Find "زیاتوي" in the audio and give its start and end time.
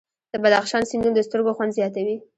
1.77-2.15